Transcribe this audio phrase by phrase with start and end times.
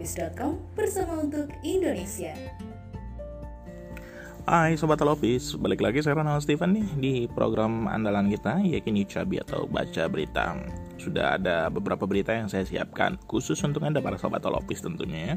[0.00, 2.32] Holopis.com bersama untuk Indonesia.
[4.48, 9.44] Hai Sobat Holopis, balik lagi saya Ronald Steven nih di program andalan kita Yakin Cabi
[9.44, 10.56] atau Baca Berita.
[10.96, 15.34] Sudah ada beberapa berita yang saya siapkan khusus untuk Anda para Sobat Holopis tentunya ya.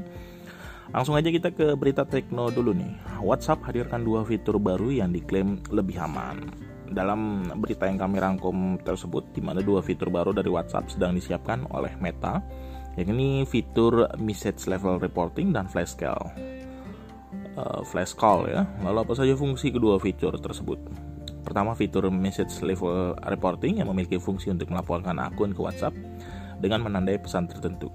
[0.95, 3.19] Langsung aja kita ke berita tekno dulu nih.
[3.19, 6.39] WhatsApp hadirkan dua fitur baru yang diklaim lebih aman.
[6.87, 11.67] Dalam berita yang kami rangkum tersebut, di mana dua fitur baru dari WhatsApp sedang disiapkan
[11.73, 12.39] oleh Meta,
[12.93, 16.29] yakni fitur message level reporting dan flash call.
[17.53, 18.65] Uh, flash call ya.
[18.81, 20.77] Lalu apa saja fungsi kedua fitur tersebut?
[21.43, 25.93] Pertama, fitur message level reporting yang memiliki fungsi untuk melaporkan akun ke WhatsApp
[26.63, 27.91] dengan menandai pesan tertentu.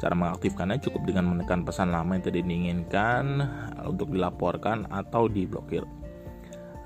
[0.00, 3.44] Cara mengaktifkannya cukup dengan menekan pesan lama yang tidak diinginkan
[3.84, 5.84] untuk dilaporkan atau diblokir.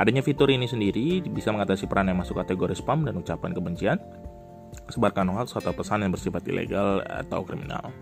[0.03, 3.99] Adanya fitur ini sendiri bisa mengatasi peran yang masuk kategori spam dan ucapan kebencian,
[4.91, 7.93] sebarkan hoax atau pesan yang bersifat ilegal atau kriminal.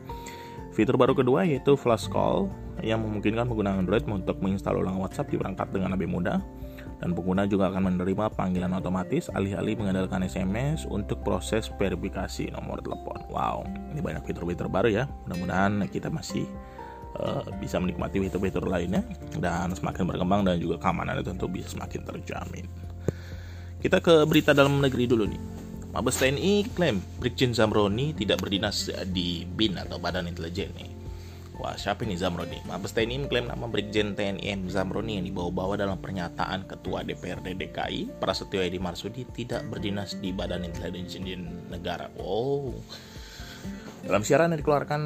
[0.73, 2.49] Fitur baru kedua yaitu flash call
[2.81, 6.41] yang memungkinkan pengguna Android untuk menginstal ulang WhatsApp di perangkat dengan lebih mudah
[7.03, 13.19] dan pengguna juga akan menerima panggilan otomatis alih-alih mengandalkan SMS untuk proses verifikasi nomor telepon.
[13.27, 15.05] Wow, ini banyak fitur-fitur baru ya.
[15.27, 16.47] Mudah-mudahan kita masih
[17.19, 19.03] uh, bisa menikmati fitur-fitur lainnya
[19.43, 22.67] dan semakin berkembang dan juga keamanan itu tentu bisa semakin terjamin.
[23.83, 25.62] Kita ke berita dalam negeri dulu nih.
[25.93, 30.89] Mabes TNI klaim Brigjen Zamroni tidak berdinas di BIN atau Badan Intelijen nih.
[31.61, 32.65] Wah, siapa ini Zamroni?
[32.65, 34.73] Mabes TNI mengklaim nama Brigjen TNI M.
[34.73, 40.65] Zamroni yang dibawa-bawa dalam pernyataan Ketua DPRD DKI, Prasetyo Edi Marsudi, tidak berdinas di Badan
[40.65, 42.09] Intelijen Negara.
[42.17, 42.73] Wow.
[44.09, 45.03] Dalam siaran yang dikeluarkan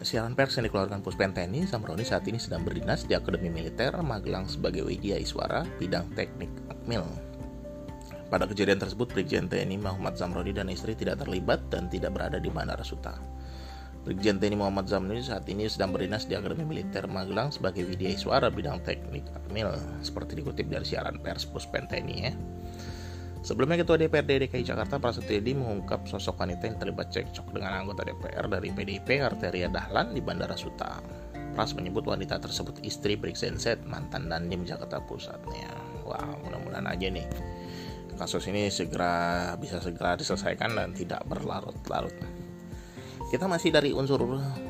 [0.00, 4.48] siaran pers yang dikeluarkan Puspen TNI, Zamroni saat ini sedang berdinas di Akademi Militer Magelang
[4.48, 7.29] sebagai Widya Iswara, bidang teknik Akmil.
[8.30, 12.46] Pada kejadian tersebut, Brigjen TNI Muhammad Zamroni dan istri tidak terlibat dan tidak berada di
[12.46, 13.18] Bandara Suta.
[14.06, 18.46] Brigjen TNI Muhammad Zamroni saat ini sedang berdinas di Akademi Militer Magelang sebagai Widya Iswara
[18.46, 19.74] bidang teknik Akmil,
[20.06, 22.32] seperti dikutip dari siaran pers Puspen TNI ya.
[23.42, 28.06] Sebelumnya Ketua DPRD DKI Jakarta Prasetyo Edi mengungkap sosok wanita yang terlibat cekcok dengan anggota
[28.06, 31.02] DPR dari PDIP Arteria Dahlan di Bandara Suta.
[31.50, 35.72] Pras menyebut wanita tersebut istri Brigjen Z, mantan Dandim Jakarta Pusatnya.
[36.06, 37.26] Wah, mudah-mudahan aja nih
[38.20, 42.12] kasus ini segera bisa segera diselesaikan dan tidak berlarut-larut.
[43.32, 44.20] Kita masih dari unsur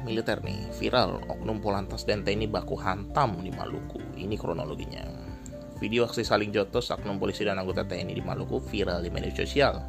[0.07, 3.99] militer nih, viral oknum Polantas dan TNI baku hantam di Maluku.
[4.15, 5.03] Ini kronologinya.
[5.83, 9.83] Video aksi saling jotos oknum polisi dan anggota TNI di Maluku viral di media sosial.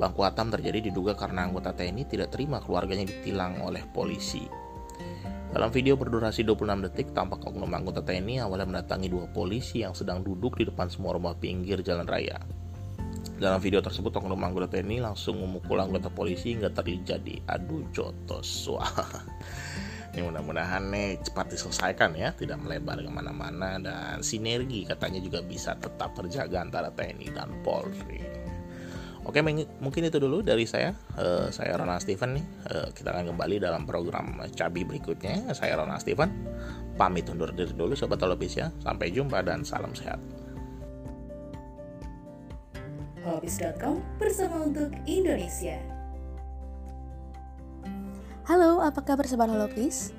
[0.00, 4.42] Bangku Atam terjadi diduga karena anggota TNI tidak terima keluarganya ditilang oleh polisi.
[5.52, 10.24] Dalam video berdurasi 26 detik, tampak oknum anggota TNI awalnya mendatangi dua polisi yang sedang
[10.24, 12.40] duduk di depan semua rumah pinggir jalan raya.
[13.42, 18.70] Dalam video tersebut, oknum anggota TNI langsung memukul anggota polisi hingga terjadi adu jotos.
[18.70, 18.86] Wah,
[20.14, 25.74] ini mudah-mudahan nih cepat diselesaikan ya tidak melebar ke mana-mana dan sinergi katanya juga bisa
[25.74, 28.22] tetap terjaga antara TNI dan Polri.
[29.26, 30.94] Oke mungkin itu dulu dari saya.
[31.18, 32.46] Uh, saya Ronald Steven nih.
[32.70, 35.50] Uh, kita akan kembali dalam program Cabi berikutnya.
[35.50, 36.30] Saya Ronald Steven.
[36.94, 38.70] Pamit undur diri dulu sobat televisi ya.
[38.82, 40.41] Sampai jumpa dan salam sehat
[43.22, 45.78] Holopis.com bersama untuk Indonesia.
[48.42, 50.10] Halo, apa kabar Sobat Holopis?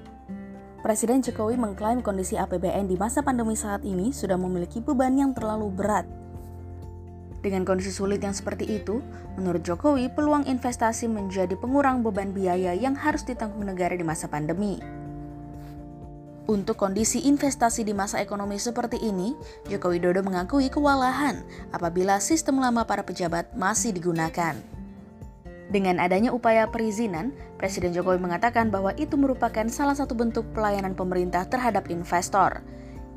[0.80, 5.68] Presiden Jokowi mengklaim kondisi APBN di masa pandemi saat ini sudah memiliki beban yang terlalu
[5.68, 6.08] berat.
[7.44, 9.04] Dengan kondisi sulit yang seperti itu,
[9.36, 14.80] menurut Jokowi, peluang investasi menjadi pengurang beban biaya yang harus ditanggung negara di masa pandemi.
[16.44, 19.32] Untuk kondisi investasi di masa ekonomi seperti ini,
[19.72, 21.40] Joko Widodo mengakui kewalahan
[21.72, 24.52] apabila sistem lama para pejabat masih digunakan.
[25.72, 31.48] Dengan adanya upaya perizinan, Presiden Jokowi mengatakan bahwa itu merupakan salah satu bentuk pelayanan pemerintah
[31.48, 32.60] terhadap investor.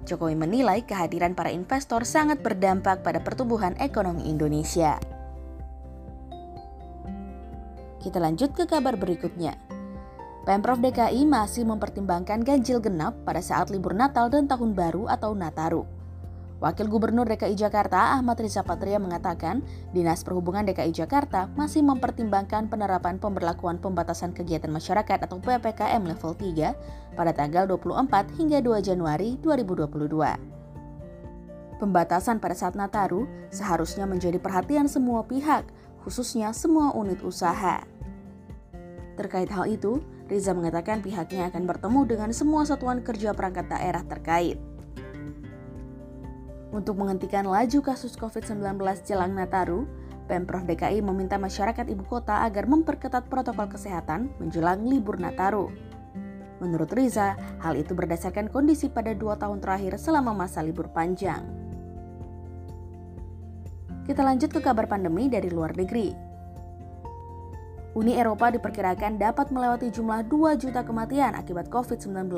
[0.07, 5.03] Jokowi menilai kehadiran para investor sangat berdampak pada pertumbuhan ekonomi Indonesia.
[7.99, 9.59] Kita lanjut ke kabar berikutnya.
[10.47, 15.83] Pemprov DKI masih mempertimbangkan ganjil genap pada saat libur Natal dan Tahun Baru atau Nataru.
[16.63, 23.19] Wakil Gubernur DKI Jakarta Ahmad Riza Patria mengatakan, Dinas Perhubungan DKI Jakarta masih mempertimbangkan penerapan
[23.19, 31.83] pemberlakuan pembatasan kegiatan masyarakat atau PPKM level 3 pada tanggal 24 hingga 2 Januari 2022.
[31.83, 35.67] Pembatasan pada saat Nataru seharusnya menjadi perhatian semua pihak,
[36.07, 37.83] khususnya semua unit usaha.
[39.19, 44.59] Terkait hal itu, Riza mengatakan pihaknya akan bertemu dengan semua satuan kerja perangkat daerah terkait.
[46.75, 48.75] Untuk menghentikan laju kasus COVID-19
[49.07, 49.87] jelang Nataru,
[50.27, 55.71] Pemprov DKI meminta masyarakat ibu kota agar memperketat protokol kesehatan menjelang libur Nataru.
[56.59, 61.47] Menurut Riza, hal itu berdasarkan kondisi pada dua tahun terakhir selama masa libur panjang.
[64.07, 66.26] Kita lanjut ke kabar pandemi dari luar negeri.
[67.97, 72.29] Uni Eropa diperkirakan dapat melewati jumlah 2 juta kematian akibat COVID-19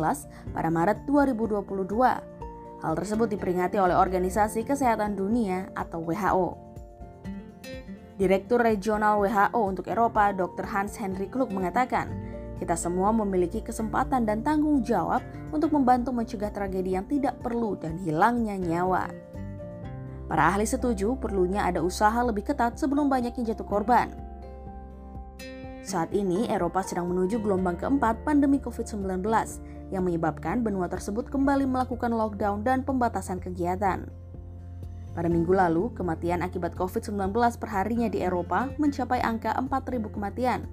[0.54, 1.98] pada Maret 2022.
[2.78, 6.54] Hal tersebut diperingati oleh Organisasi Kesehatan Dunia atau WHO.
[8.22, 10.62] Direktur Regional WHO untuk Eropa, Dr.
[10.62, 12.06] Hans Henry Klug mengatakan,
[12.62, 17.98] kita semua memiliki kesempatan dan tanggung jawab untuk membantu mencegah tragedi yang tidak perlu dan
[17.98, 19.10] hilangnya nyawa.
[20.30, 24.27] Para ahli setuju perlunya ada usaha lebih ketat sebelum banyaknya jatuh korban.
[25.88, 29.24] Saat ini, Eropa sedang menuju gelombang keempat pandemi COVID-19
[29.88, 34.04] yang menyebabkan benua tersebut kembali melakukan lockdown dan pembatasan kegiatan.
[35.16, 40.68] Pada minggu lalu, kematian akibat COVID-19 perharinya di Eropa mencapai angka 4.000 kematian.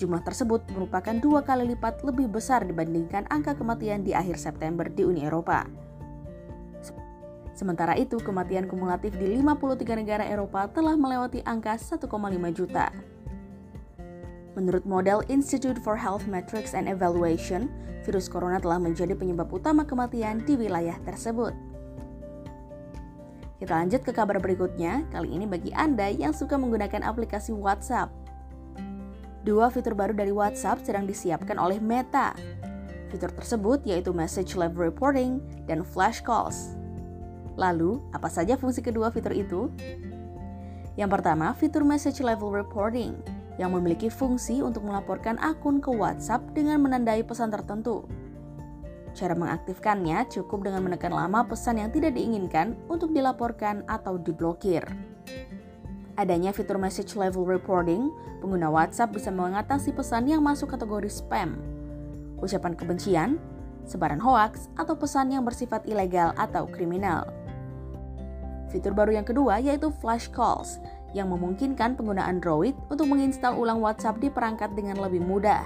[0.00, 5.04] Jumlah tersebut merupakan dua kali lipat lebih besar dibandingkan angka kematian di akhir September di
[5.04, 5.68] Uni Eropa.
[7.52, 12.08] Sementara itu, kematian kumulatif di 53 negara Eropa telah melewati angka 1,5
[12.56, 13.17] juta.
[14.58, 17.70] Menurut model Institute for Health Metrics and Evaluation,
[18.02, 21.54] virus corona telah menjadi penyebab utama kematian di wilayah tersebut.
[23.62, 28.10] Kita lanjut ke kabar berikutnya, kali ini bagi Anda yang suka menggunakan aplikasi WhatsApp.
[29.46, 32.34] Dua fitur baru dari WhatsApp sedang disiapkan oleh Meta.
[33.14, 35.38] Fitur tersebut yaitu Message Level Reporting
[35.70, 36.74] dan Flash Calls.
[37.54, 39.70] Lalu, apa saja fungsi kedua fitur itu?
[40.98, 46.80] Yang pertama, fitur Message Level Reporting yang memiliki fungsi untuk melaporkan akun ke WhatsApp dengan
[46.80, 48.06] menandai pesan tertentu.
[49.18, 54.86] Cara mengaktifkannya cukup dengan menekan lama pesan yang tidak diinginkan untuk dilaporkan atau diblokir.
[56.14, 61.58] Adanya fitur message level reporting, pengguna WhatsApp bisa mengatasi pesan yang masuk kategori spam,
[62.38, 63.30] ucapan kebencian,
[63.86, 67.26] sebaran hoaks, atau pesan yang bersifat ilegal atau kriminal.
[68.68, 70.82] Fitur baru yang kedua yaitu flash calls,
[71.16, 75.64] yang memungkinkan pengguna Android untuk menginstal ulang WhatsApp di perangkat dengan lebih mudah.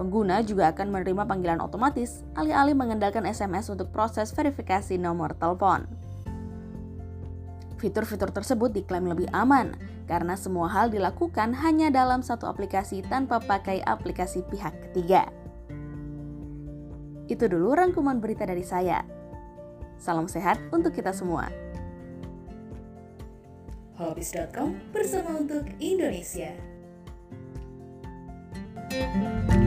[0.00, 5.84] Pengguna juga akan menerima panggilan otomatis, alih-alih mengandalkan SMS untuk proses verifikasi nomor telepon.
[7.76, 9.72] Fitur-fitur tersebut diklaim lebih aman
[10.08, 15.28] karena semua hal dilakukan hanya dalam satu aplikasi tanpa pakai aplikasi pihak ketiga.
[17.28, 19.04] Itu dulu rangkuman berita dari saya.
[20.00, 21.69] Salam sehat untuk kita semua
[24.00, 26.56] holopis.com bersama untuk Indonesia.
[28.90, 29.59] thank you